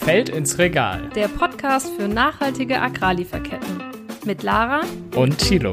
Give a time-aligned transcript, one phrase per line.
[0.00, 1.10] Feld ins Regal.
[1.14, 3.82] Der Podcast für nachhaltige Agrarlieferketten.
[4.24, 4.80] Mit Lara
[5.14, 5.70] und Thilo.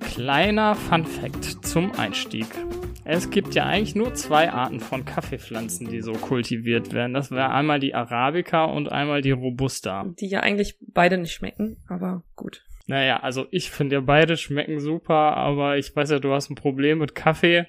[0.00, 2.46] Kleiner Fun Fact zum Einstieg.
[3.04, 7.12] Es gibt ja eigentlich nur zwei Arten von Kaffeepflanzen, die so kultiviert werden.
[7.12, 10.06] Das wäre einmal die Arabica und einmal die Robusta.
[10.20, 12.64] Die ja eigentlich beide nicht schmecken, aber gut.
[12.86, 16.56] Naja, also ich finde ja beide schmecken super, aber ich weiß ja, du hast ein
[16.56, 17.66] Problem mit Kaffee.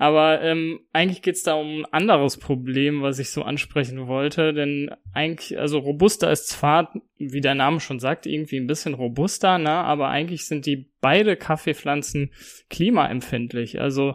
[0.00, 4.54] Aber ähm, eigentlich geht's da um ein anderes Problem, was ich so ansprechen wollte.
[4.54, 9.58] Denn eigentlich, also Robusta ist zwar, wie der Name schon sagt, irgendwie ein bisschen robuster,
[9.58, 9.68] ne?
[9.68, 12.32] aber eigentlich sind die beide Kaffeepflanzen
[12.70, 13.78] klimaempfindlich.
[13.78, 14.14] Also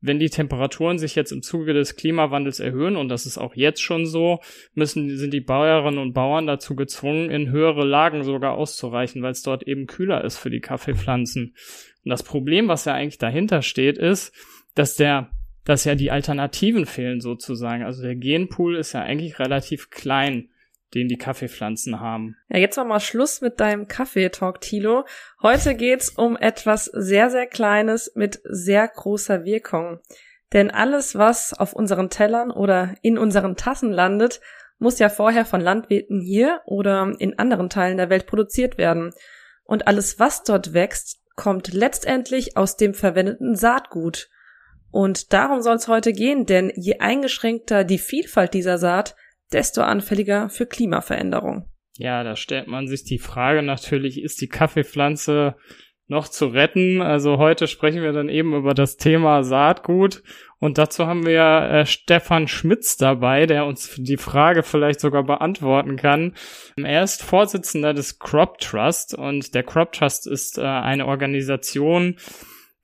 [0.00, 3.82] wenn die Temperaturen sich jetzt im Zuge des Klimawandels erhöhen, und das ist auch jetzt
[3.82, 4.40] schon so,
[4.72, 9.42] müssen, sind die Bäuerinnen und Bauern dazu gezwungen, in höhere Lagen sogar auszureichen, weil es
[9.42, 11.54] dort eben kühler ist für die Kaffeepflanzen.
[12.06, 14.32] Und das Problem, was ja eigentlich dahinter steht, ist,
[14.74, 15.30] dass der,
[15.64, 17.84] dass ja die Alternativen fehlen sozusagen.
[17.84, 20.50] Also der Genpool ist ja eigentlich relativ klein,
[20.94, 22.36] den die Kaffeepflanzen haben.
[22.48, 25.04] Ja, jetzt war mal Schluss mit deinem Kaffeetalk, Tilo.
[25.42, 30.00] Heute geht's um etwas sehr, sehr Kleines mit sehr großer Wirkung.
[30.52, 34.40] Denn alles, was auf unseren Tellern oder in unseren Tassen landet,
[34.78, 39.12] muss ja vorher von Landwirten hier oder in anderen Teilen der Welt produziert werden.
[39.62, 44.28] Und alles, was dort wächst, kommt letztendlich aus dem verwendeten Saatgut.
[44.90, 49.14] Und darum soll es heute gehen, denn je eingeschränkter die Vielfalt dieser Saat,
[49.52, 51.68] desto anfälliger für Klimaveränderung.
[51.96, 55.56] Ja, da stellt man sich die Frage natürlich, ist die Kaffeepflanze
[56.06, 57.02] noch zu retten?
[57.02, 60.22] Also heute sprechen wir dann eben über das Thema Saatgut
[60.58, 65.96] und dazu haben wir äh, Stefan Schmitz dabei, der uns die Frage vielleicht sogar beantworten
[65.96, 66.34] kann.
[66.76, 72.16] Er ist Vorsitzender des Crop Trust und der Crop Trust ist äh, eine Organisation,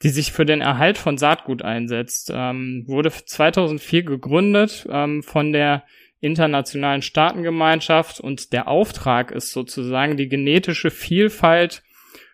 [0.02, 2.30] die sich für den Erhalt von Saatgut einsetzt.
[2.34, 5.84] Ähm, wurde 2004 gegründet ähm, von der
[6.20, 11.82] internationalen Staatengemeinschaft und der Auftrag ist sozusagen die genetische Vielfalt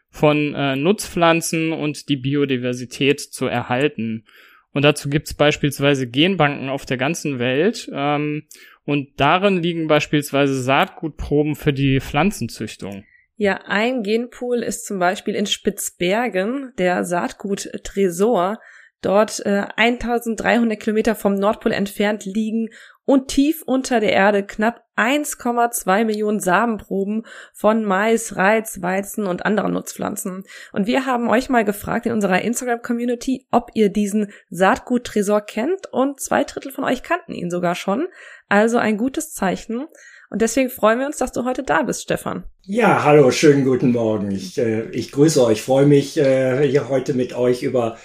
[0.08, 4.24] von äh, Nutzpflanzen und die Biodiversität zu erhalten.
[4.72, 7.90] Und dazu gibt es beispielsweise Genbanken auf der ganzen Welt.
[7.92, 8.44] Ähm,
[8.84, 13.04] und darin liegen beispielsweise Saatgutproben für die Pflanzenzüchtung.
[13.36, 18.58] Ja, ein Genpool ist zum Beispiel in Spitzbergen, der Saatgut Tresor.
[19.00, 22.68] Dort äh, 1300 Kilometer vom Nordpol entfernt liegen
[23.04, 29.72] und tief unter der Erde knapp 1,2 Millionen Samenproben von Mais, Reiz, Weizen und anderen
[29.72, 30.44] Nutzpflanzen.
[30.72, 36.20] Und wir haben euch mal gefragt in unserer Instagram-Community, ob ihr diesen Saatgut-Tresor kennt und
[36.20, 38.06] zwei Drittel von euch kannten ihn sogar schon.
[38.48, 39.88] Also ein gutes Zeichen.
[40.32, 42.44] Und deswegen freuen wir uns, dass du heute da bist, Stefan.
[42.62, 44.30] Ja, hallo, schönen guten Morgen.
[44.30, 47.98] Ich, äh, ich grüße euch, freue mich, äh, hier heute mit euch über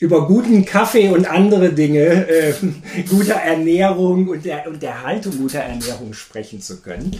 [0.00, 2.54] über guten Kaffee und andere Dinge, äh,
[3.08, 7.16] guter Ernährung und der, und der Haltung guter Ernährung sprechen zu können.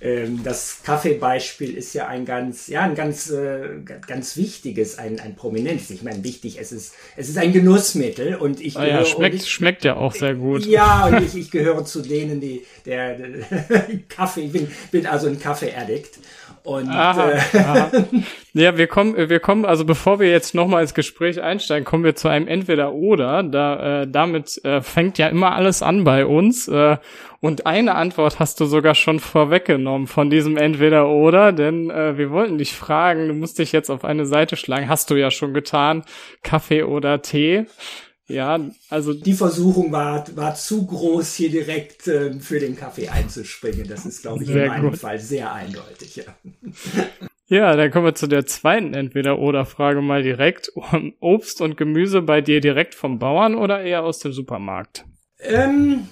[0.00, 5.36] Ähm, das Kaffeebeispiel ist ja ein ganz, ja, ein ganz, äh, ganz wichtiges, ein, ein
[5.36, 5.90] prominentes.
[5.90, 9.50] Ich meine, wichtig, es ist, es ist ein Genussmittel und ich oh ja, schmeckt, ich,
[9.50, 10.64] schmeckt ja auch sehr gut.
[10.64, 15.26] Ja, und ich, ich gehöre zu denen, die, der, der Kaffee, ich bin, bin also
[15.26, 16.18] ein Kaffee-Addict.
[16.64, 17.90] Und aha, äh, aha.
[18.52, 22.14] ja, wir kommen, wir kommen, also bevor wir jetzt nochmal ins Gespräch einsteigen, kommen wir
[22.14, 23.42] zu einem Entweder-Oder.
[23.42, 26.68] Da, äh, damit äh, fängt ja immer alles an bei uns.
[26.68, 26.98] Äh,
[27.40, 32.58] und eine Antwort hast du sogar schon vorweggenommen von diesem Entweder-Oder, denn äh, wir wollten
[32.58, 36.04] dich fragen, du musst dich jetzt auf eine Seite schlagen, hast du ja schon getan,
[36.44, 37.66] Kaffee oder Tee.
[38.32, 43.86] Ja, also die Versuchung war, war zu groß, hier direkt äh, für den Kaffee einzuspringen.
[43.86, 44.98] Das ist, glaube ich, in meinem gut.
[44.98, 46.16] Fall sehr eindeutig.
[46.16, 46.24] Ja.
[47.46, 50.72] ja, dann kommen wir zu der zweiten Entweder-Oder-Frage mal direkt.
[51.20, 55.04] Obst und Gemüse bei dir direkt vom Bauern oder eher aus dem Supermarkt?
[55.38, 56.08] Ähm,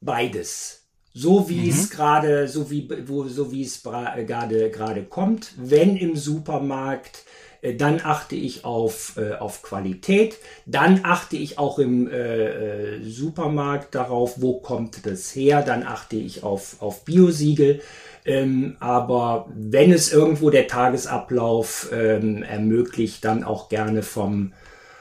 [0.00, 0.88] beides.
[1.12, 1.68] So wie mhm.
[1.68, 5.52] es gerade, so wie, wo, so wie es gerade, gerade kommt.
[5.58, 10.36] Wenn im Supermarkt äh, dann achte ich auf, äh, auf Qualität,
[10.66, 16.16] dann achte ich auch im äh, äh, Supermarkt darauf, wo kommt das her, dann achte
[16.16, 17.80] ich auf, auf Biosiegel.
[18.24, 24.52] Ähm, aber wenn es irgendwo der Tagesablauf ähm, ermöglicht, dann auch gerne vom,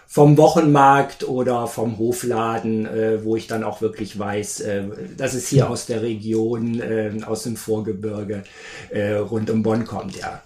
[0.07, 4.83] vom Wochenmarkt oder vom Hofladen, äh, wo ich dann auch wirklich weiß, äh,
[5.17, 8.43] dass es hier aus der Region, äh, aus dem Vorgebirge
[8.89, 10.43] äh, rund um Bonn kommt, ja.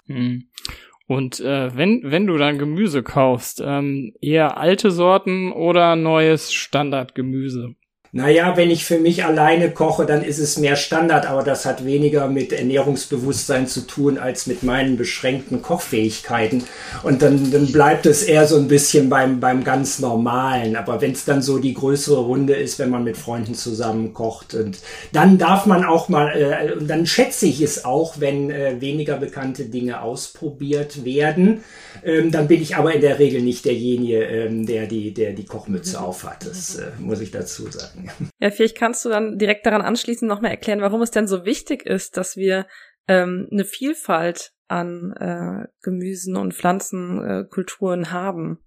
[1.06, 7.76] Und äh, wenn, wenn du dann Gemüse kaufst, ähm, eher alte Sorten oder neues Standardgemüse?
[8.16, 11.84] Naja, wenn ich für mich alleine koche, dann ist es mehr Standard, aber das hat
[11.84, 16.64] weniger mit Ernährungsbewusstsein zu tun als mit meinen beschränkten Kochfähigkeiten.
[17.02, 20.76] Und dann, dann bleibt es eher so ein bisschen beim, beim ganz Normalen.
[20.76, 24.54] Aber wenn es dann so die größere Runde ist, wenn man mit Freunden zusammen kocht,
[24.54, 24.78] und
[25.12, 29.66] dann darf man auch mal, äh, dann schätze ich es auch, wenn äh, weniger bekannte
[29.66, 31.60] Dinge ausprobiert werden.
[32.02, 35.44] Ähm, dann bin ich aber in der Regel nicht derjenige, ähm, der, die, der die
[35.44, 36.46] Kochmütze aufhat.
[36.46, 38.05] Das äh, muss ich dazu sagen.
[38.38, 41.84] Ja, vielleicht kannst du dann direkt daran anschließend nochmal erklären, warum es denn so wichtig
[41.86, 42.66] ist, dass wir
[43.08, 48.58] ähm, eine Vielfalt an äh, Gemüsen und Pflanzenkulturen äh, haben.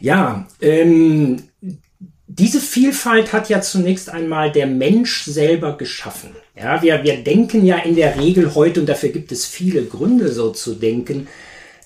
[0.00, 1.42] Ja, ähm,
[2.26, 6.30] diese Vielfalt hat ja zunächst einmal der Mensch selber geschaffen.
[6.56, 10.32] Ja, wir, wir denken ja in der Regel heute, und dafür gibt es viele Gründe,
[10.32, 11.28] so zu denken,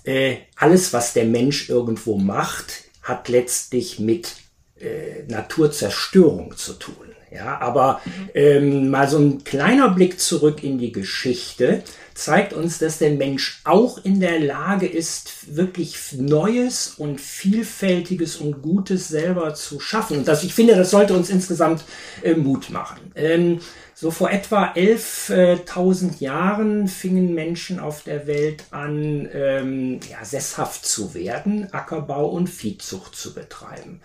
[0.05, 4.37] äh, alles, was der Mensch irgendwo macht, hat letztlich mit
[4.81, 6.95] äh, Naturzerstörung zu tun.
[7.31, 8.01] Ja, aber
[8.35, 11.83] ähm, mal so ein kleiner Blick zurück in die Geschichte
[12.19, 18.61] zeigt uns, dass der Mensch auch in der Lage ist, wirklich Neues und Vielfältiges und
[18.61, 20.19] Gutes selber zu schaffen.
[20.19, 21.85] Und das, ich finde, das sollte uns insgesamt
[22.23, 23.13] äh, Mut machen.
[23.15, 23.61] Ähm,
[23.95, 31.15] so vor etwa 11.000 Jahren fingen Menschen auf der Welt an, ähm, ja, sesshaft zu
[31.15, 34.01] werden, Ackerbau und Viehzucht zu betreiben.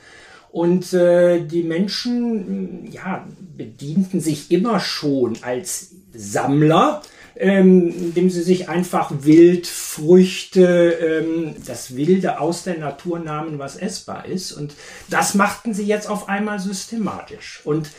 [0.54, 3.28] Und äh, die Menschen ja,
[3.58, 7.02] bedienten sich immer schon als Sammler,
[7.36, 14.28] ähm, indem sie sich einfach Wildfrüchte, ähm, das Wilde aus der Natur nahmen, was essbar
[14.28, 14.52] ist.
[14.52, 14.76] Und
[15.10, 17.62] das machten sie jetzt auf einmal systematisch.
[17.64, 17.90] Und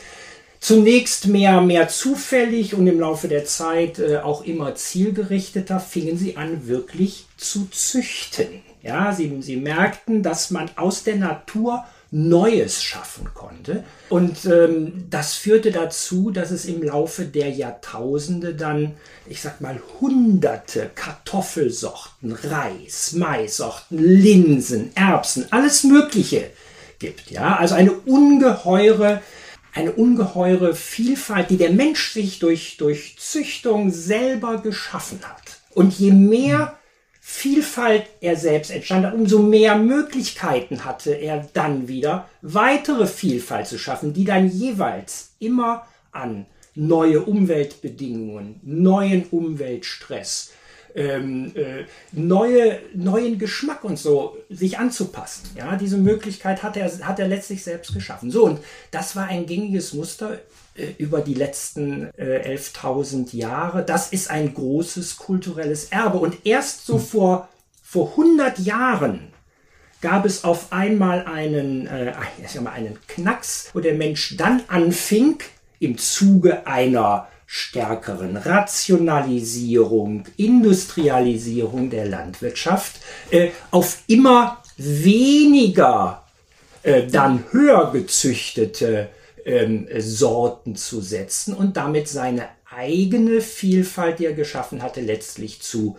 [0.61, 6.37] zunächst mehr, mehr zufällig und im Laufe der Zeit äh, auch immer zielgerichteter fingen sie
[6.37, 8.61] an, wirklich zu züchten.
[8.81, 13.83] Ja, sie, sie merkten, dass man aus der Natur Neues schaffen konnte.
[14.09, 18.93] Und ähm, das führte dazu, dass es im Laufe der Jahrtausende dann,
[19.27, 26.51] ich sag mal, hunderte Kartoffelsorten, Reis, Maisorten, Linsen, Erbsen, alles Mögliche
[26.99, 27.31] gibt.
[27.31, 29.21] Ja, also eine ungeheure
[29.75, 35.59] eine ungeheure Vielfalt, die der Mensch sich durch, durch Züchtung selber geschaffen hat.
[35.71, 36.77] Und je mehr
[37.27, 44.13] Vielfalt er selbst entstand umso mehr Möglichkeiten hatte er dann wieder, weitere Vielfalt zu schaffen,
[44.13, 46.45] die dann jeweils immer an
[46.75, 50.53] neue Umweltbedingungen, neuen Umweltstress,
[50.95, 51.83] ähm, äh,
[52.13, 55.49] neue, neuen Geschmack und so sich anzupassen.
[55.55, 58.31] Ja, diese Möglichkeit hat er, hat er letztlich selbst geschaffen.
[58.31, 58.59] So, und
[58.91, 60.39] das war ein gängiges Muster
[60.75, 63.83] äh, über die letzten äh, 11.000 Jahre.
[63.83, 66.17] Das ist ein großes kulturelles Erbe.
[66.17, 67.49] Und erst so vor,
[67.83, 69.33] vor 100 Jahren
[70.01, 74.63] gab es auf einmal einen, äh, ich sag mal, einen Knacks, wo der Mensch dann
[74.67, 75.39] anfing,
[75.79, 82.95] im Zuge einer stärkeren Rationalisierung, Industrialisierung der Landwirtschaft
[83.29, 86.23] äh, auf immer weniger
[86.83, 89.09] äh, dann höher gezüchtete
[89.45, 95.97] ähm, Sorten zu setzen und damit seine eigene Vielfalt, die er geschaffen hatte, letztlich zu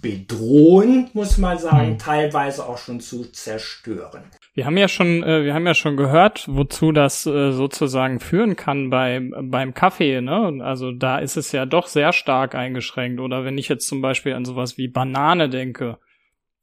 [0.00, 1.98] bedrohen, muss man sagen, mhm.
[1.98, 4.22] teilweise auch schon zu zerstören.
[4.58, 8.56] Wir haben ja schon, äh, wir haben ja schon gehört, wozu das äh, sozusagen führen
[8.56, 10.64] kann bei, beim Kaffee, ne?
[10.64, 13.20] Also da ist es ja doch sehr stark eingeschränkt.
[13.20, 15.98] Oder wenn ich jetzt zum Beispiel an sowas wie Banane denke,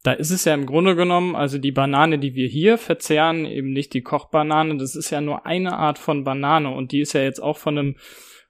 [0.04, 3.72] da ist es ja im Grunde genommen, also die Banane, die wir hier verzehren, eben
[3.72, 7.22] nicht die Kochbanane, das ist ja nur eine Art von Banane und die ist ja
[7.22, 7.96] jetzt auch von einem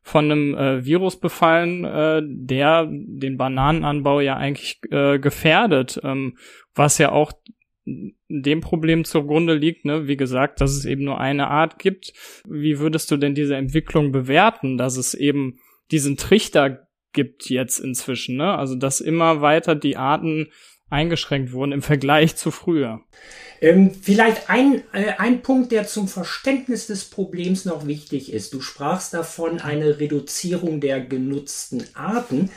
[0.02, 6.36] von einem äh, Virus befallen, äh, der den Bananenanbau ja eigentlich äh, gefährdet, ähm,
[6.74, 7.32] was ja auch
[7.86, 12.14] dem Problem zugrunde liegt, ne, wie gesagt, dass es eben nur eine Art gibt.
[12.48, 15.60] Wie würdest du denn diese Entwicklung bewerten, dass es eben
[15.92, 18.58] diesen Trichter gibt jetzt inzwischen, ne?
[18.58, 20.50] Also dass immer weiter die Arten
[20.90, 23.02] eingeschränkt wurden im Vergleich zu früher.
[23.62, 28.54] Ähm, vielleicht ein, äh, ein Punkt, der zum Verständnis des Problems noch wichtig ist.
[28.54, 32.52] Du sprachst davon eine Reduzierung der genutzten Arten.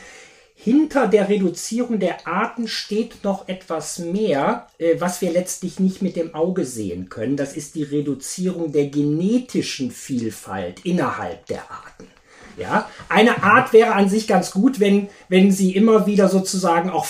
[0.61, 6.17] Hinter der Reduzierung der Arten steht noch etwas mehr, äh, was wir letztlich nicht mit
[6.17, 7.37] dem Auge sehen können.
[7.37, 12.07] Das ist die Reduzierung der genetischen Vielfalt innerhalb der Arten.
[12.57, 17.07] Ja, eine Art wäre an sich ganz gut, wenn, wenn sie immer wieder sozusagen auch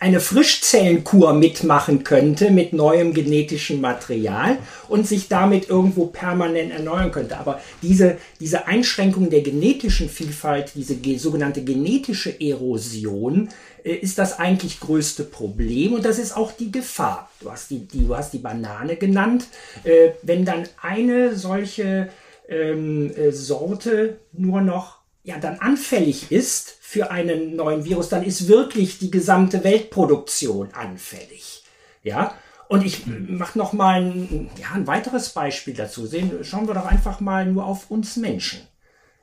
[0.00, 4.58] eine Frischzellenkur mitmachen könnte mit neuem genetischem Material
[4.88, 7.38] und sich damit irgendwo permanent erneuern könnte.
[7.38, 13.48] Aber diese, diese Einschränkung der genetischen Vielfalt, diese sogenannte genetische Erosion,
[13.86, 17.30] äh, ist das eigentlich größte Problem und das ist auch die Gefahr.
[17.40, 19.46] Du hast die, die, du hast die Banane genannt.
[19.84, 22.08] Äh, wenn dann eine solche
[22.48, 28.46] ähm, äh, Sorte nur noch ja, dann anfällig ist für einen neuen Virus, dann ist
[28.46, 31.64] wirklich die gesamte Weltproduktion anfällig.
[32.04, 36.06] Ja, und ich mache noch mal ein, ja, ein weiteres Beispiel dazu.
[36.06, 38.60] Sehen, schauen wir doch einfach mal nur auf uns Menschen.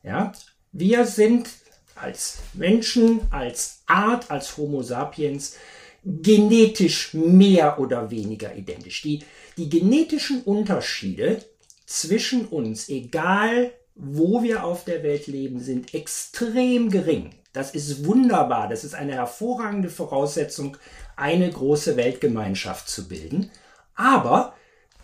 [0.04, 0.34] Ja,
[0.74, 1.48] wir sind
[1.96, 5.56] als Menschen, als Art, als Homo sapiens
[6.04, 9.04] genetisch mehr oder weniger identisch.
[9.04, 9.24] Die,
[9.56, 11.46] die genetischen Unterschiede
[11.86, 17.36] zwischen uns, egal wo wir auf der Welt leben, sind extrem gering.
[17.54, 18.68] Das ist wunderbar.
[18.68, 20.78] Das ist eine hervorragende Voraussetzung,
[21.16, 23.52] eine große Weltgemeinschaft zu bilden.
[23.96, 24.56] Aber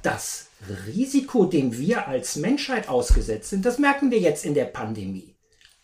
[0.01, 0.47] das
[0.87, 5.35] Risiko, dem wir als Menschheit ausgesetzt sind, das merken wir jetzt in der Pandemie.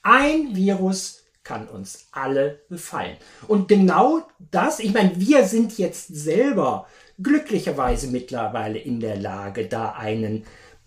[0.01, 3.17] Ein Virus kann uns alle befallen.
[3.47, 6.87] Und genau das, ich meine, wir sind jetzt selber
[7.21, 10.45] glücklicherweise mittlerweile in der Lage, da einen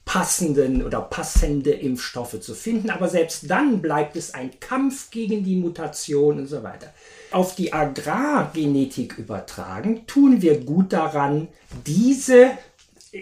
[0.08, 2.88] passenden oder passende Impfstoffe zu finden.
[2.88, 6.94] Aber selbst dann bleibt es ein Kampf gegen die Mutation und so weiter.
[7.30, 11.48] Auf die Agrargenetik übertragen, tun wir gut daran,
[11.86, 12.52] diese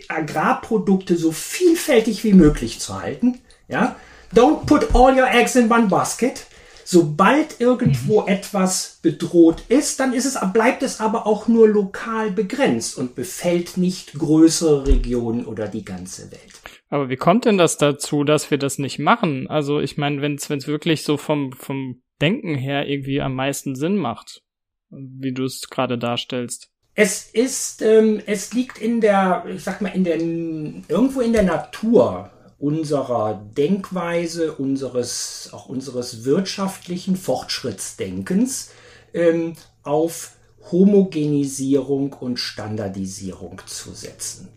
[0.07, 3.41] Agrarprodukte so vielfältig wie möglich zu halten.
[3.67, 3.97] Ja?
[4.33, 6.47] Don't put all your eggs in one basket.
[6.85, 8.29] Sobald irgendwo mhm.
[8.29, 13.77] etwas bedroht ist, dann ist es, bleibt es aber auch nur lokal begrenzt und befällt
[13.77, 16.56] nicht größere Regionen oder die ganze Welt.
[16.89, 19.49] Aber wie kommt denn das dazu, dass wir das nicht machen?
[19.49, 23.97] Also ich meine, wenn es wirklich so vom, vom Denken her irgendwie am meisten Sinn
[23.97, 24.43] macht,
[24.91, 26.71] wie du es gerade darstellst.
[26.95, 31.43] Es ist, ähm, es liegt in der, ich sag mal, in der, irgendwo in der
[31.43, 38.71] Natur unserer Denkweise, unseres, auch unseres wirtschaftlichen Fortschrittsdenkens
[39.13, 40.37] ähm, auf
[40.73, 44.49] Homogenisierung und Standardisierung zu setzen.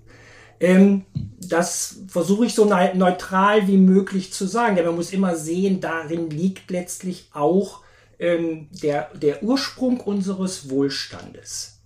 [0.60, 1.06] Ähm,
[1.40, 6.30] das versuche ich so neutral wie möglich zu sagen, denn man muss immer sehen, darin
[6.30, 7.82] liegt letztlich auch
[8.20, 11.80] ähm, der, der Ursprung unseres Wohlstandes.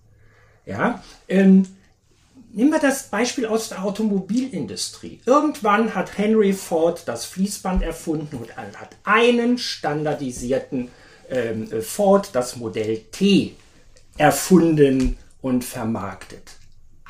[0.66, 1.66] Ja, ähm,
[2.56, 5.18] Nehmen wir das Beispiel aus der Automobilindustrie.
[5.26, 10.88] Irgendwann hat Henry Ford das Fließband erfunden und hat einen standardisierten
[11.30, 13.56] ähm, Ford, das Modell T,
[14.18, 16.52] erfunden und vermarktet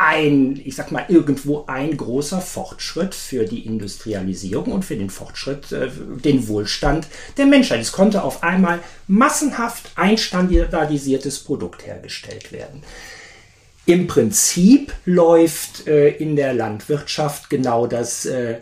[0.05, 5.73] ein, ich sag mal, irgendwo ein großer Fortschritt für die Industrialisierung und für den Fortschritt,
[5.73, 5.89] äh,
[6.23, 7.07] den Wohlstand
[7.39, 7.81] der Menschheit.
[7.81, 12.83] Es konnte auf einmal massenhaft ein standardisiertes Produkt hergestellt werden.
[13.87, 18.59] Im Prinzip läuft äh, in der Landwirtschaft genau das, äh,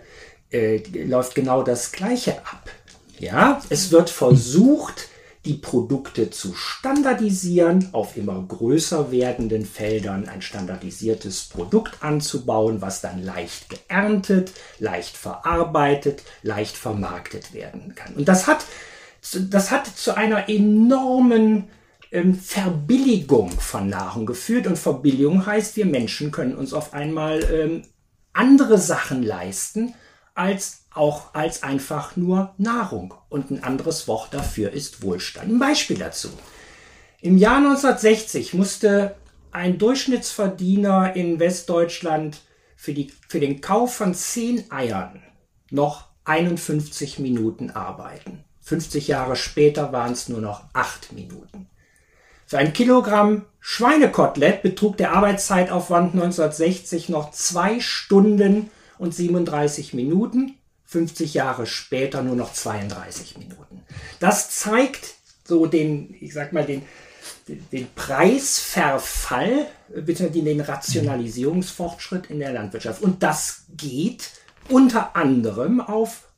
[0.53, 2.71] äh, läuft genau das Gleiche ab.
[3.19, 5.09] Ja, es wird versucht,
[5.45, 13.23] die Produkte zu standardisieren, auf immer größer werdenden Feldern ein standardisiertes Produkt anzubauen, was dann
[13.23, 18.15] leicht geerntet, leicht verarbeitet, leicht vermarktet werden kann.
[18.15, 18.65] Und das hat,
[19.51, 21.69] das hat zu einer enormen
[22.13, 24.69] ähm, Verbilligung von Nahrung geführt.
[24.69, 27.83] Und Verbilligung heißt, wir Menschen können uns auf einmal ähm,
[28.33, 29.95] andere Sachen leisten,
[30.35, 33.15] als auch als einfach nur Nahrung.
[33.29, 35.49] Und ein anderes Wort dafür ist Wohlstand.
[35.49, 36.29] Ein Beispiel dazu.
[37.21, 39.15] Im Jahr 1960 musste
[39.53, 42.41] ein Durchschnittsverdiener in Westdeutschland
[42.77, 45.23] für, die, für den Kauf von 10 Eiern
[45.71, 48.45] noch 51 Minuten arbeiten.
[48.63, 51.69] 50 Jahre später waren es nur noch 8 Minuten.
[52.47, 60.59] Für ein Kilogramm Schweinekotelett betrug der Arbeitszeitaufwand 1960 noch 2 Stunden und 37 Minuten.
[60.93, 63.83] 50 Jahre später nur noch 32 Minuten.
[64.21, 66.83] Das zeigt so den, ich sag mal, den,
[67.49, 73.01] den Preisverfall, beziehungsweise den Rationalisierungsfortschritt in der Landwirtschaft.
[73.03, 74.31] Und das geht
[74.69, 76.29] unter anderem auf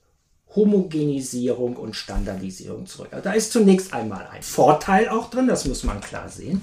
[0.55, 3.09] Homogenisierung und Standardisierung zurück.
[3.11, 6.63] Also da ist zunächst einmal ein Vorteil auch drin, das muss man klar sehen.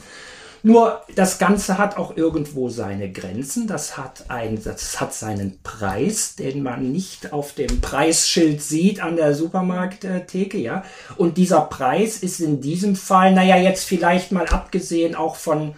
[0.63, 3.65] Nur das Ganze hat auch irgendwo seine Grenzen.
[3.65, 9.15] Das hat, ein, das hat seinen Preis, den man nicht auf dem Preisschild sieht an
[9.15, 10.83] der Supermarkttheke, ja.
[11.17, 15.73] Und dieser Preis ist in diesem Fall, naja, jetzt vielleicht mal abgesehen auch von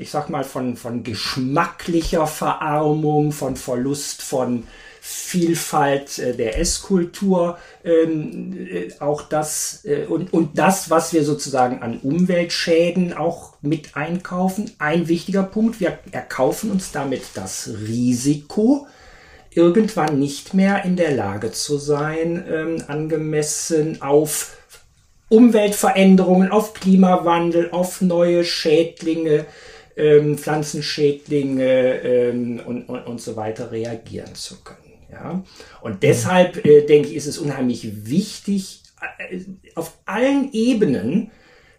[0.00, 4.64] ich sag mal, von, von geschmacklicher Verarmung, von Verlust von
[5.10, 11.80] Vielfalt äh, der Esskultur, ähm, äh, auch das äh, und, und das, was wir sozusagen
[11.80, 14.70] an Umweltschäden auch mit einkaufen.
[14.78, 18.86] Ein wichtiger Punkt, wir erkaufen uns damit das Risiko,
[19.50, 24.58] irgendwann nicht mehr in der Lage zu sein, ähm, angemessen auf
[25.30, 29.46] Umweltveränderungen, auf Klimawandel, auf neue Schädlinge,
[29.96, 34.77] ähm, Pflanzenschädlinge ähm, und, und, und so weiter reagieren zu können.
[35.22, 35.44] Ja?
[35.80, 38.82] Und deshalb äh, denke ich, ist es unheimlich wichtig,
[39.30, 39.40] äh,
[39.74, 41.30] auf allen Ebenen,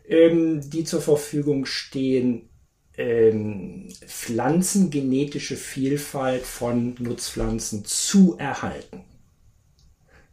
[0.08, 2.50] ähm, die zur Verfügung stehen,
[2.98, 9.06] ähm, pflanzengenetische Vielfalt von Nutzpflanzen zu erhalten.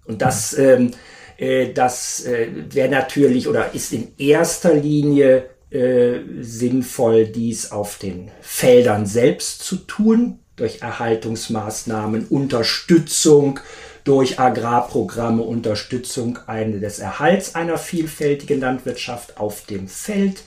[0.05, 0.93] Und das, ähm,
[1.37, 8.31] äh, das äh, wäre natürlich oder ist in erster Linie äh, sinnvoll, dies auf den
[8.41, 13.61] Feldern selbst zu tun, durch Erhaltungsmaßnahmen, Unterstützung
[14.05, 20.45] durch Agrarprogramme, Unterstützung des Erhalts einer vielfältigen Landwirtschaft auf dem Feld,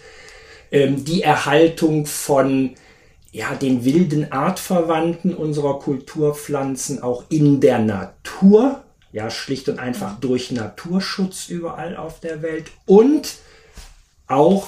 [0.72, 2.76] ähm, die Erhaltung von
[3.32, 10.52] ja, den wilden Artverwandten unserer Kulturpflanzen auch in der Natur, ja, schlicht und einfach durch
[10.52, 13.36] Naturschutz überall auf der Welt und
[14.28, 14.68] auch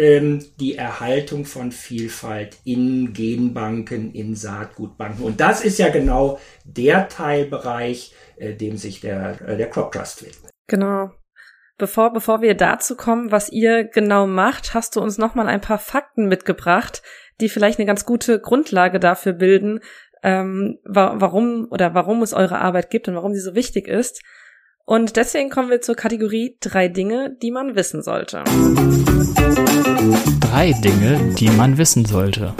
[0.00, 5.22] ähm, die Erhaltung von Vielfalt in Genbanken, in Saatgutbanken.
[5.22, 10.24] Und das ist ja genau der Teilbereich, äh, dem sich der, äh, der Crop Trust
[10.24, 10.50] widmet.
[10.68, 11.10] Genau.
[11.76, 15.78] Bevor, bevor wir dazu kommen, was ihr genau macht, hast du uns nochmal ein paar
[15.78, 17.02] Fakten mitgebracht,
[17.42, 19.80] die vielleicht eine ganz gute Grundlage dafür bilden,
[20.22, 24.22] ähm, wa warum oder warum es eure Arbeit gibt und warum sie so wichtig ist.
[24.84, 28.42] Und deswegen kommen wir zur Kategorie drei Dinge, die man wissen sollte.
[30.40, 32.54] Drei Dinge, die man wissen sollte.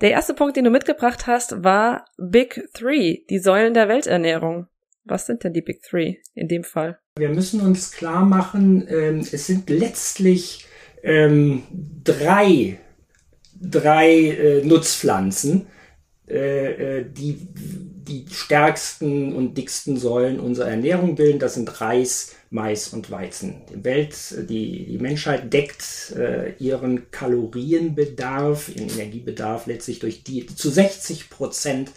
[0.00, 4.68] Der erste Punkt, den du mitgebracht hast, war Big Three, die Säulen der Welternährung.
[5.04, 6.98] Was sind denn die Big Three in dem Fall?
[7.16, 10.66] Wir müssen uns klar machen, ähm, es sind letztlich
[11.02, 11.64] ähm,
[12.04, 12.78] drei,
[13.60, 15.66] drei äh, Nutzpflanzen,
[16.28, 17.48] äh, äh die
[18.08, 21.38] die stärksten und dicksten Säulen unserer Ernährung bilden.
[21.38, 23.62] Das sind Reis, Mais und Weizen.
[23.70, 24.16] Die Welt,
[24.48, 31.90] die, die Menschheit deckt äh, ihren Kalorienbedarf, ihren Energiebedarf letztlich durch die zu 60 Prozent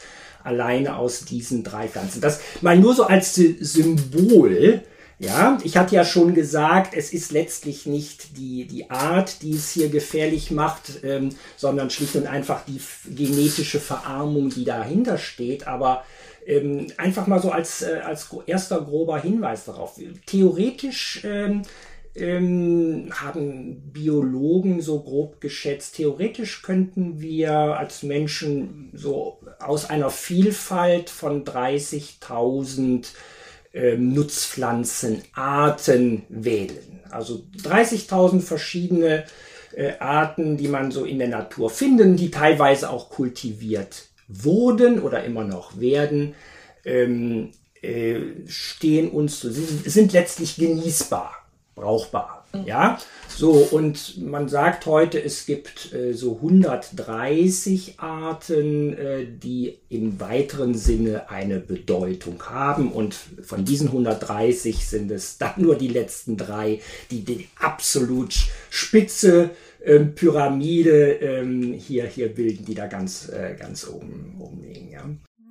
[0.43, 2.21] alleine aus diesen drei Pflanzen.
[2.21, 4.81] Das mal nur so als Symbol.
[5.21, 9.69] Ja, ich hatte ja schon gesagt, es ist letztlich nicht die, die Art, die es
[9.69, 15.67] hier gefährlich macht, ähm, sondern schlicht und einfach die genetische Verarmung, die dahinter steht.
[15.67, 16.03] Aber
[16.47, 19.99] ähm, einfach mal so als, äh, als erster grober Hinweis darauf.
[20.25, 21.61] Theoretisch ähm,
[22.15, 31.11] ähm, haben Biologen so grob geschätzt, theoretisch könnten wir als Menschen so aus einer Vielfalt
[31.11, 33.05] von 30.000
[33.73, 36.99] ähm, Nutzpflanzenarten wählen.
[37.09, 39.25] Also 30.000 verschiedene
[39.73, 45.23] äh, Arten, die man so in der Natur finden, die teilweise auch kultiviert wurden oder
[45.23, 46.35] immer noch werden,
[46.85, 51.33] ähm, äh, stehen uns, sind letztlich genießbar,
[51.75, 52.40] brauchbar.
[52.53, 52.65] Mhm.
[52.65, 52.97] Ja,
[53.29, 60.75] so und man sagt heute, es gibt äh, so 130 Arten, äh, die im weiteren
[60.75, 66.81] Sinne eine Bedeutung haben und von diesen 130 sind es dann nur die letzten drei,
[67.09, 68.33] die die absolut
[68.69, 69.51] spitze
[69.83, 74.91] ähm, Pyramide ähm, hier, hier bilden, die da ganz, äh, ganz oben, oben liegen.
[74.91, 75.05] Ja.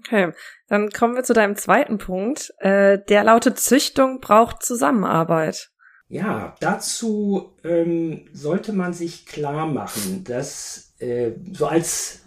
[0.07, 0.33] Okay,
[0.69, 2.53] dann kommen wir zu deinem zweiten Punkt.
[2.59, 5.70] Äh, der lautet, Züchtung braucht Zusammenarbeit.
[6.11, 12.19] Ja, dazu ähm, sollte man sich klar machen, dass äh, so als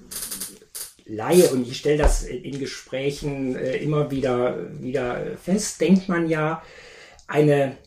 [1.06, 6.64] Laie, und ich stelle das in Gesprächen äh, immer wieder, wieder fest, denkt man ja,
[7.28, 7.78] eine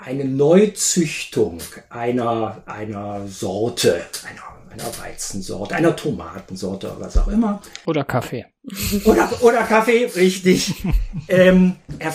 [0.00, 1.60] eine Neuzüchtung
[1.90, 7.60] einer, einer Sorte, einer, einer Weizensorte, einer Tomatensorte oder was auch immer.
[7.86, 8.46] Oder Kaffee.
[9.04, 10.74] Oder, oder Kaffee, richtig.
[11.28, 12.12] ähm, er,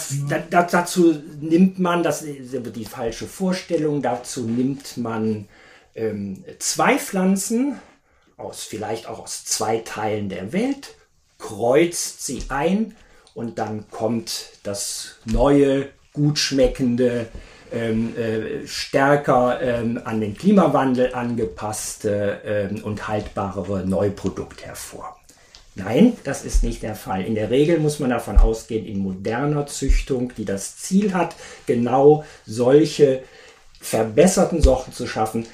[0.52, 5.48] da, dazu nimmt man, das ist die falsche Vorstellung, dazu nimmt man
[5.96, 7.80] ähm, zwei Pflanzen,
[8.38, 10.94] aus, vielleicht auch aus zwei Teilen der Welt,
[11.40, 12.96] kreuzt sie ein
[13.34, 17.28] und dann kommt das neue, gut schmeckende,
[17.76, 25.18] äh, stärker ähm, an den Klimawandel angepasste ähm, und haltbarere Neuprodukt hervor.
[25.76, 27.26] Nein, das ist nicht der Fall.
[27.26, 31.36] In der Regel muss man davon ausgehen, in moderner Züchtung, die das Ziel hat,
[31.66, 33.24] genau solche
[33.82, 35.46] verbesserten Sorten zu schaffen,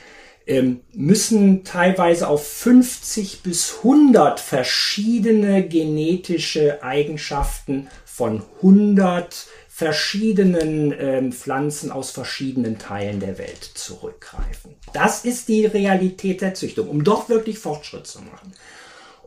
[0.45, 9.47] ähm, müssen teilweise auf 50 bis 100 verschiedene genetische Eigenschaften von 100
[9.81, 14.75] verschiedenen ähm, Pflanzen aus verschiedenen Teilen der Welt zurückgreifen.
[14.93, 18.53] Das ist die Realität der Züchtung, um doch wirklich Fortschritt zu machen.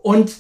[0.01, 0.37] Und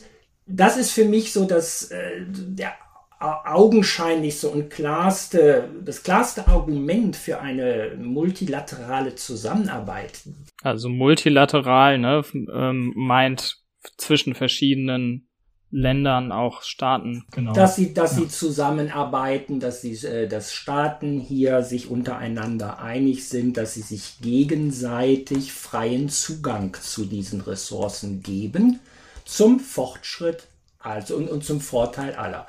[0.46, 2.74] das ist für mich so dass äh, der
[3.18, 10.20] augenscheinlichste und klarste, das klarste Argument für eine multilaterale Zusammenarbeit.
[10.62, 13.56] Also multilateral, ne, ähm, meint
[13.96, 15.28] zwischen verschiedenen
[15.76, 17.24] Ländern, auch Staaten.
[17.32, 17.52] Genau.
[17.52, 18.22] Dass sie, dass ja.
[18.22, 24.20] sie zusammenarbeiten, dass sie, äh, dass Staaten hier sich untereinander einig sind, dass sie sich
[24.20, 28.78] gegenseitig freien Zugang zu diesen Ressourcen geben,
[29.24, 30.46] zum Fortschritt
[30.78, 32.46] also und, und zum Vorteil aller.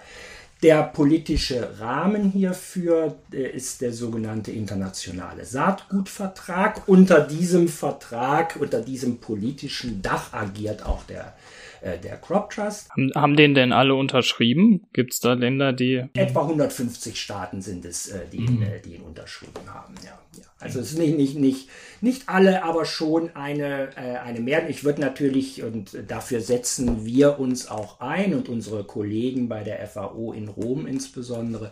[0.61, 6.87] Der politische Rahmen hierfür ist der sogenannte internationale Saatgutvertrag.
[6.87, 11.33] Unter diesem Vertrag, unter diesem politischen Dach agiert auch der,
[11.81, 12.89] äh, der Crop Trust.
[12.89, 14.87] Haben, haben den denn alle unterschrieben?
[14.93, 16.03] Gibt es da Länder, die.
[16.13, 18.61] Etwa 150 Staaten sind es, äh, die, mhm.
[18.61, 20.19] äh, die ihn unterschrieben haben, ja.
[20.37, 20.43] ja.
[20.59, 21.69] Also es ist nicht, nicht, nicht,
[22.01, 24.69] nicht alle, aber schon eine, äh, eine Mehrheit.
[24.69, 29.85] Ich würde natürlich, und dafür setzen wir uns auch ein und unsere Kollegen bei der
[29.87, 31.71] FAO in Rom insbesondere,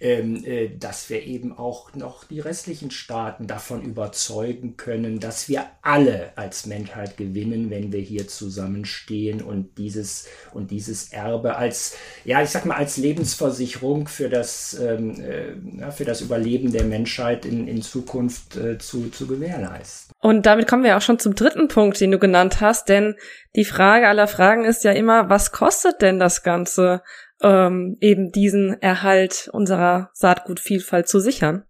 [0.00, 5.66] ähm, äh, dass wir eben auch noch die restlichen Staaten davon überzeugen können, dass wir
[5.82, 12.42] alle als Menschheit gewinnen, wenn wir hier zusammenstehen und dieses und dieses Erbe als ja
[12.42, 17.66] ich sag mal als Lebensversicherung für das ähm, äh, für das Überleben der Menschheit in,
[17.68, 20.14] in Zukunft äh, zu, zu gewährleisten.
[20.20, 23.14] Und damit kommen wir auch schon zum dritten Punkt, den du genannt hast, denn
[23.56, 27.02] die Frage aller Fragen ist ja immer, was kostet denn das Ganze?
[27.42, 31.64] Ähm, eben diesen Erhalt unserer Saatgutvielfalt zu sichern.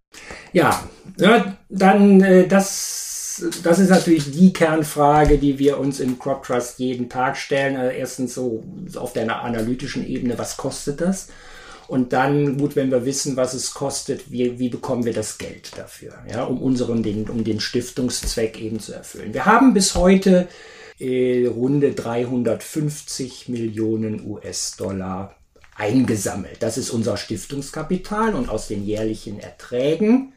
[0.52, 0.82] Ja,
[1.18, 6.78] ja dann äh, das, das ist natürlich die Kernfrage, die wir uns im Crop Trust
[6.78, 7.76] jeden Tag stellen.
[7.76, 8.64] Also erstens so
[8.96, 11.28] auf der analytischen Ebene, was kostet das?
[11.88, 15.70] Und dann, gut, wenn wir wissen, was es kostet, wie, wie bekommen wir das Geld
[15.76, 19.32] dafür, ja, um unseren, den, um den Stiftungszweck eben zu erfüllen.
[19.32, 20.48] Wir haben bis heute
[20.98, 25.37] äh, runde 350 Millionen US-Dollar
[25.78, 26.62] eingesammelt.
[26.62, 30.32] Das ist unser Stiftungskapital und aus den jährlichen Erträgen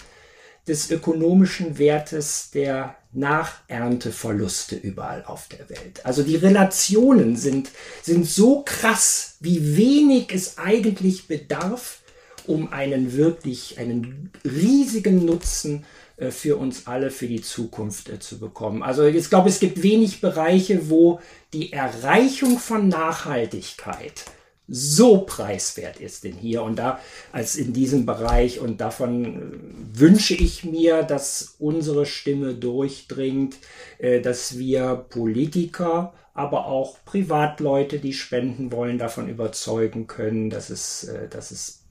[0.68, 6.05] des ökonomischen Wertes der Nachernteverluste überall auf der Welt.
[6.05, 7.70] Also die Relationen sind,
[8.02, 12.00] sind so krass, wie wenig es eigentlich bedarf,
[12.46, 15.85] um einen wirklich, einen riesigen Nutzen
[16.16, 18.83] äh, für uns alle für die Zukunft äh, zu bekommen.
[18.83, 21.20] Also ich glaube, es gibt wenig Bereiche, wo
[21.52, 24.24] die Erreichung von Nachhaltigkeit
[24.68, 26.98] so preiswert ist denn hier und da
[27.33, 33.57] als in diesem Bereich und davon äh, wünsche ich mir, dass unsere Stimme durchdringt,
[33.98, 41.05] äh, dass wir Politiker, aber auch Privatleute, die spenden wollen, davon überzeugen können, dass es,
[41.05, 41.85] äh, dass es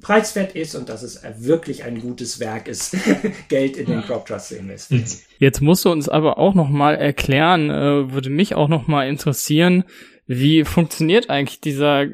[0.00, 2.96] preiswert ist und dass es wirklich ein gutes Werk ist,
[3.48, 5.04] Geld in den Crop Trust zu investieren.
[5.38, 7.68] Jetzt musst du uns aber auch noch mal erklären,
[8.12, 9.84] würde mich auch noch mal interessieren,
[10.26, 12.06] wie funktioniert eigentlich dieser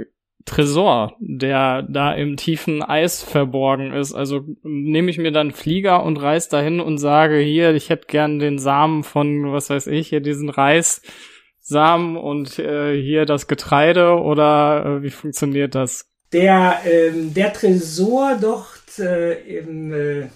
[0.44, 4.14] Tresor, der da im tiefen Eis verborgen ist?
[4.14, 8.38] Also nehme ich mir dann Flieger und reise dahin und sage, hier, ich hätte gern
[8.38, 14.85] den Samen von, was weiß ich, hier diesen Reissamen und äh, hier das Getreide oder
[14.85, 16.07] äh, wie funktioniert das?
[16.33, 20.29] Der, ähm, der Tresor liegt äh, im, äh,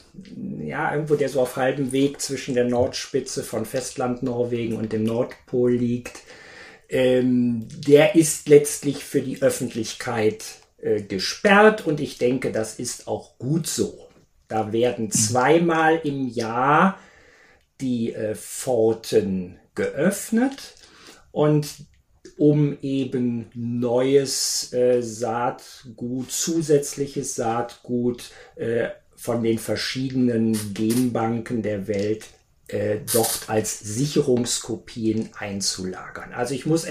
[0.65, 5.05] ja, irgendwo, der so auf halbem Weg zwischen der Nordspitze von Festland Norwegen und dem
[5.05, 6.23] Nordpol liegt.
[6.89, 10.45] Ähm, der ist letztlich für die Öffentlichkeit
[10.79, 14.09] äh, gesperrt und ich denke, das ist auch gut so.
[14.49, 16.99] Da werden zweimal im Jahr
[17.81, 20.75] die äh, Pforten geöffnet
[21.33, 21.67] und
[22.37, 32.27] um eben neues äh, Saatgut, zusätzliches Saatgut äh, von den verschiedenen Genbanken der Welt
[32.69, 36.33] äh, dort als Sicherungskopien einzulagern.
[36.33, 36.87] Also ich muss,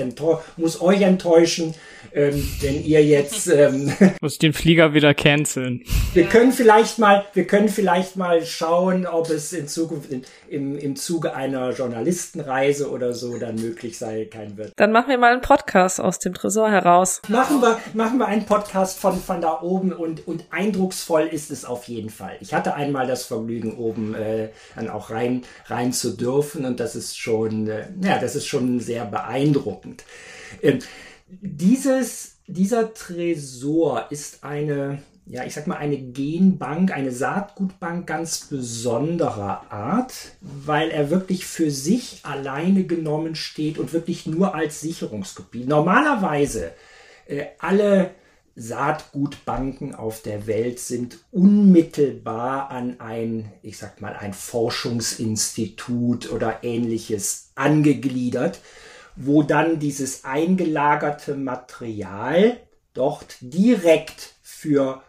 [0.55, 1.73] muss euch enttäuschen,
[2.13, 5.83] ähm, wenn ihr jetzt ähm, muss den Flieger wieder canceln.
[6.13, 10.77] Wir können vielleicht mal, wir können vielleicht mal schauen, ob es in Zukunft in, im,
[10.77, 14.73] im Zuge einer Journalistenreise oder so dann möglich sein kann wird.
[14.75, 17.19] Dann machen wir mal einen Podcast aus dem Tresor heraus.
[17.29, 21.65] Machen wir, machen wir einen Podcast von, von da oben und, und eindrucksvoll ist es
[21.65, 22.37] auf jeden Fall.
[22.41, 26.95] Ich hatte einmal das Vergnügen, oben äh, dann auch rein, rein zu dürfen und das
[26.95, 30.03] ist schon, äh, ja, das ist schon sehr beeindruckend.
[30.61, 30.79] Ähm,
[31.27, 39.71] dieses, dieser Tresor ist eine, ja, ich sag mal, eine Genbank, eine Saatgutbank ganz besonderer
[39.71, 45.63] Art, weil er wirklich für sich alleine genommen steht und wirklich nur als Sicherungskopie.
[45.65, 46.71] Normalerweise
[47.25, 48.11] äh, alle
[48.55, 57.49] Saatgutbanken auf der Welt sind unmittelbar an ein, ich sag mal, ein Forschungsinstitut oder ähnliches
[57.55, 58.59] angegliedert,
[59.15, 62.57] wo dann dieses eingelagerte Material
[62.93, 65.01] dort direkt für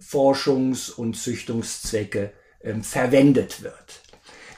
[0.00, 4.00] Forschungs- und Züchtungszwecke äh, verwendet wird.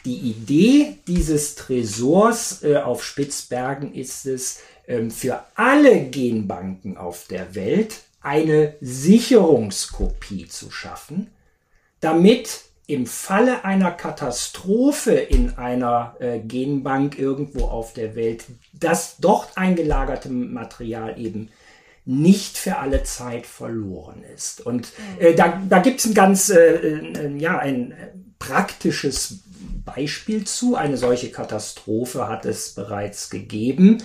[0.05, 7.55] Die Idee dieses Tresors äh, auf Spitzbergen ist es, äh, für alle Genbanken auf der
[7.55, 11.31] Welt eine Sicherungskopie zu schaffen,
[12.01, 19.57] damit im Falle einer Katastrophe in einer äh, Genbank irgendwo auf der Welt das dort
[19.57, 21.49] eingelagerte Material eben
[22.05, 24.61] nicht für alle Zeit verloren ist.
[24.61, 27.95] Und äh, da, da gibt es ein ganz, äh, äh, ja, ein
[28.39, 29.41] praktisches
[29.85, 30.77] Beispiel zu.
[30.77, 34.03] Eine solche Katastrophe hat es bereits gegeben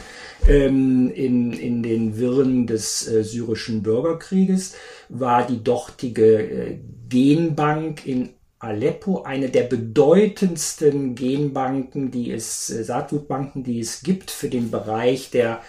[0.48, 4.76] ähm, in, in den Wirren des äh, syrischen Bürgerkrieges,
[5.10, 13.63] war die dortige äh, Genbank in Aleppo eine der bedeutendsten Genbanken, die es, äh, Saatgutbanken,
[13.63, 15.62] die es gibt für den Bereich der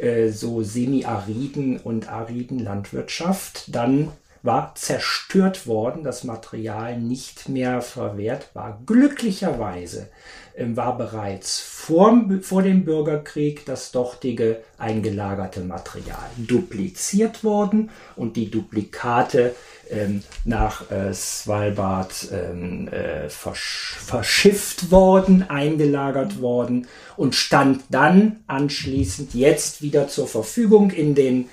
[0.00, 3.74] äh, so semi-ariden und ariden Landwirtschaft.
[3.74, 4.12] Dann
[4.46, 8.80] war zerstört worden, das Material nicht mehr verwertbar.
[8.86, 10.08] Glücklicherweise
[10.54, 18.50] äh, war bereits vor, vor dem Bürgerkrieg das dortige eingelagerte Material dupliziert worden und die
[18.50, 19.54] Duplikate
[19.90, 29.34] ähm, nach äh, Svalbard ähm, äh, versch verschifft worden, eingelagert worden und stand dann anschließend
[29.34, 31.48] jetzt wieder zur Verfügung in den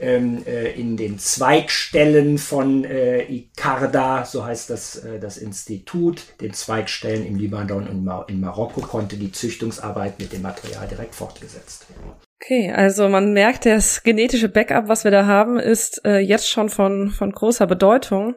[0.00, 6.52] ähm, äh, in den Zweigstellen von äh, ICARDA, so heißt das, äh, das Institut, den
[6.52, 11.86] Zweigstellen im Libanon und Mar in Marokko konnte die Züchtungsarbeit mit dem Material direkt fortgesetzt
[11.90, 12.16] werden.
[12.42, 16.68] Okay, also man merkt, das genetische Backup, was wir da haben, ist äh, jetzt schon
[16.68, 18.34] von, von großer Bedeutung.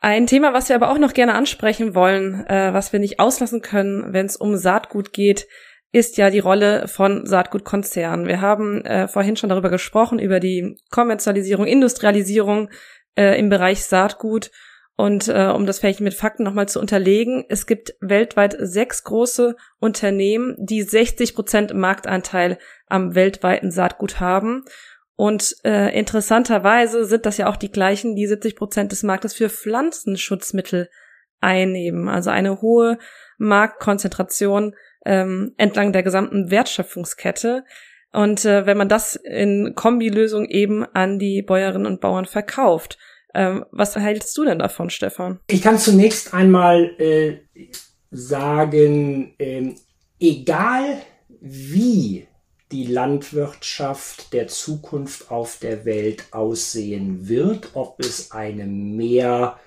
[0.00, 3.60] Ein Thema, was wir aber auch noch gerne ansprechen wollen, äh, was wir nicht auslassen
[3.62, 5.48] können, wenn es um Saatgut geht,
[5.92, 8.26] ist ja die Rolle von Saatgutkonzernen.
[8.26, 12.68] Wir haben äh, vorhin schon darüber gesprochen, über die Kommerzialisierung, Industrialisierung
[13.16, 14.50] äh, im Bereich Saatgut.
[14.96, 19.54] Und äh, um das vielleicht mit Fakten nochmal zu unterlegen, es gibt weltweit sechs große
[19.78, 24.64] Unternehmen, die 60 Prozent Marktanteil am weltweiten Saatgut haben.
[25.14, 29.48] Und äh, interessanterweise sind das ja auch die gleichen, die 70 Prozent des Marktes für
[29.48, 30.88] Pflanzenschutzmittel
[31.40, 32.08] einnehmen.
[32.08, 32.98] Also eine hohe
[33.38, 34.74] Marktkonzentration
[35.04, 37.64] ähm, entlang der gesamten Wertschöpfungskette.
[38.12, 42.98] Und äh, wenn man das in Kombilösung eben an die Bäuerinnen und Bauern verkauft,
[43.34, 45.40] ähm, was hältst du denn davon, Stefan?
[45.48, 47.38] Ich kann zunächst einmal äh,
[48.10, 49.74] sagen, äh,
[50.18, 51.02] egal
[51.40, 52.26] wie
[52.72, 59.58] die Landwirtschaft der Zukunft auf der Welt aussehen wird, ob es eine mehr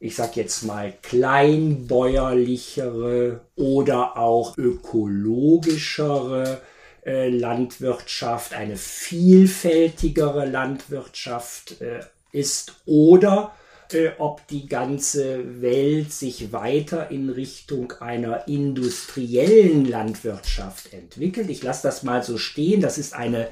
[0.00, 6.60] ich sag jetzt mal, kleinbäuerlichere oder auch ökologischere
[7.04, 12.00] äh, Landwirtschaft, eine vielfältigere Landwirtschaft äh,
[12.32, 13.52] ist oder
[13.92, 21.48] äh, ob die ganze Welt sich weiter in Richtung einer industriellen Landwirtschaft entwickelt.
[21.48, 22.80] Ich lasse das mal so stehen.
[22.80, 23.48] Das ist eine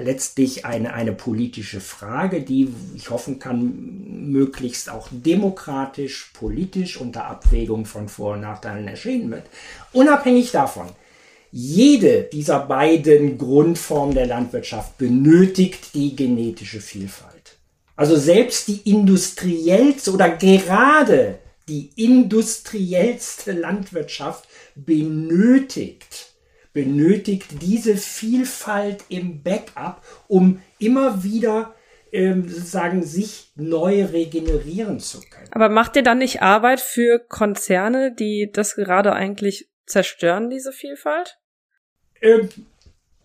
[0.00, 7.86] letztlich eine, eine politische Frage, die ich hoffen kann, möglichst auch demokratisch, politisch unter Abwägung
[7.86, 9.44] von Vor- und Nachteilen erschienen wird.
[9.92, 10.88] Unabhängig davon,
[11.50, 17.56] jede dieser beiden Grundformen der Landwirtschaft benötigt die genetische Vielfalt.
[17.96, 26.33] Also selbst die industriellste oder gerade die industriellste Landwirtschaft benötigt
[26.74, 31.74] benötigt diese Vielfalt im Backup, um immer wieder
[32.12, 35.48] ähm, sozusagen sich neu regenerieren zu können.
[35.52, 41.38] Aber macht ihr dann nicht Arbeit für Konzerne, die das gerade eigentlich zerstören, diese Vielfalt?
[42.20, 42.48] Ähm,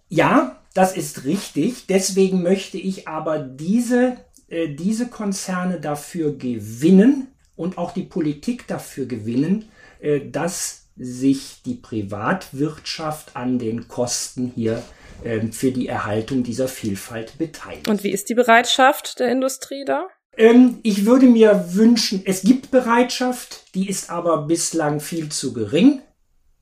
[0.07, 1.87] ja, das ist richtig.
[1.87, 9.05] Deswegen möchte ich aber diese, äh, diese Konzerne dafür gewinnen und auch die Politik dafür
[9.05, 14.83] gewinnen, äh, dass sich die Privatwirtschaft an den Kosten hier
[15.23, 17.87] ähm, für die Erhaltung dieser Vielfalt beteiligt.
[17.87, 20.07] Und wie ist die Bereitschaft der Industrie da?
[20.37, 26.01] Ähm, ich würde mir wünschen, es gibt Bereitschaft, die ist aber bislang viel zu gering.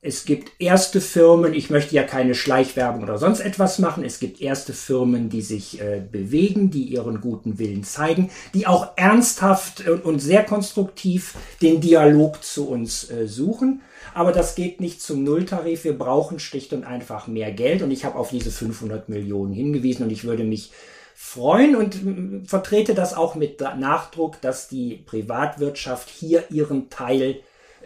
[0.00, 4.04] Es gibt erste Firmen, ich möchte ja keine Schleichwerbung oder sonst etwas machen.
[4.04, 8.92] Es gibt erste Firmen, die sich äh, bewegen, die ihren guten Willen zeigen, die auch
[8.96, 13.82] ernsthaft und, und sehr konstruktiv den Dialog zu uns äh, suchen.
[14.18, 15.84] Aber das geht nicht zum Nulltarif.
[15.84, 17.82] Wir brauchen schlicht und einfach mehr Geld.
[17.82, 20.72] Und ich habe auf diese 500 Millionen hingewiesen und ich würde mich
[21.14, 22.00] freuen und
[22.44, 27.36] vertrete das auch mit Nachdruck, dass die Privatwirtschaft hier ihren Teil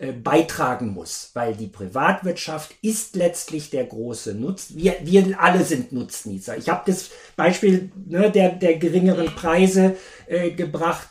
[0.02, 4.72] äh, beitragen muss, weil die Privatwirtschaft ist letztlich der große Nutz.
[4.74, 6.56] Wir, wir alle sind Nutznießer.
[6.56, 9.94] Ich habe das Beispiel ne, der, der geringeren Preise
[10.26, 11.06] äh, gebracht.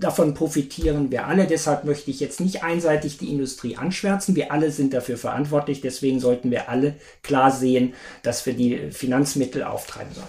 [0.00, 1.46] Davon profitieren wir alle.
[1.46, 4.36] Deshalb möchte ich jetzt nicht einseitig die Industrie anschwärzen.
[4.36, 5.80] Wir alle sind dafür verantwortlich.
[5.80, 10.26] Deswegen sollten wir alle klar sehen, dass wir die Finanzmittel auftreiben sollen.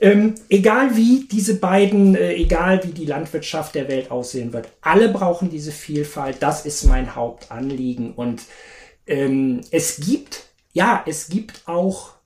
[0.00, 5.08] Ähm, egal wie diese beiden, äh, egal wie die Landwirtschaft der Welt aussehen wird, alle
[5.08, 6.36] brauchen diese Vielfalt.
[6.40, 8.12] Das ist mein Hauptanliegen.
[8.12, 8.42] Und
[9.06, 12.18] ähm, es gibt, ja, es gibt auch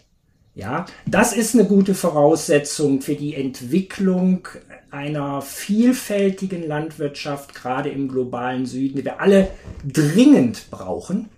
[0.57, 4.46] Ja, das ist eine gute Voraussetzung für die Entwicklung
[4.90, 9.48] einer vielfältigen Landwirtschaft, gerade im globalen Süden, die wir alle
[9.85, 11.28] dringend brauchen.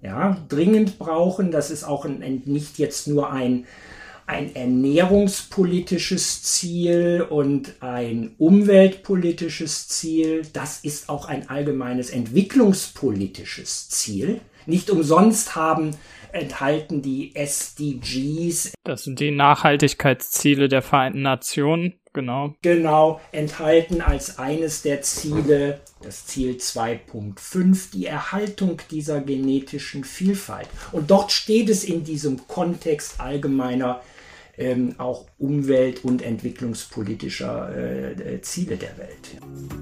[0.00, 1.50] Ja, dringend brauchen.
[1.50, 3.66] Das ist auch ein, nicht jetzt nur ein,
[4.26, 10.42] ein ernährungspolitisches Ziel und ein umweltpolitisches Ziel.
[10.52, 14.40] Das ist auch ein allgemeines entwicklungspolitisches Ziel.
[14.66, 15.96] Nicht umsonst haben
[16.32, 18.72] enthalten die SDGs.
[18.82, 22.54] Das sind die Nachhaltigkeitsziele der Vereinten Nationen, genau.
[22.62, 30.68] Genau, enthalten als eines der Ziele, das Ziel 2.5, die Erhaltung dieser genetischen Vielfalt.
[30.92, 34.00] Und dort steht es in diesem Kontext allgemeiner
[34.56, 39.40] ähm, auch umwelt- und entwicklungspolitischer äh, äh, Ziele der Welt.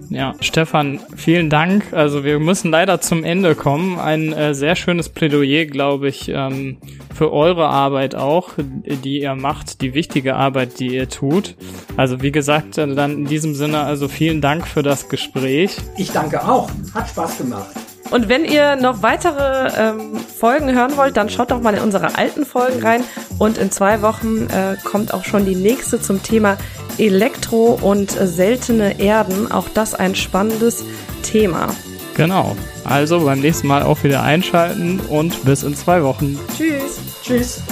[0.09, 1.93] Ja, Stefan, vielen Dank.
[1.93, 3.99] Also wir müssen leider zum Ende kommen.
[3.99, 6.79] Ein äh, sehr schönes Plädoyer, glaube ich, ähm,
[7.15, 11.57] für eure Arbeit auch, die ihr macht, die wichtige Arbeit, die ihr tut.
[11.97, 15.77] Also wie gesagt, äh, dann in diesem Sinne, also vielen Dank für das Gespräch.
[15.97, 16.71] Ich danke auch.
[16.95, 17.92] Hat Spaß gemacht.
[18.13, 22.17] Und wenn ihr noch weitere ähm, Folgen hören wollt, dann schaut doch mal in unsere
[22.17, 23.05] alten Folgen rein.
[23.39, 26.59] Und in zwei Wochen äh, kommt auch schon die nächste zum Thema
[26.99, 29.51] Elektro und äh, seltene Erden.
[29.51, 30.85] Auch das ein spannendes
[31.23, 31.69] Thema.
[32.15, 32.55] Genau.
[32.85, 36.39] Also beim nächsten Mal auch wieder einschalten und bis in zwei Wochen.
[36.55, 36.99] Tschüss.
[37.23, 37.63] Tschüss.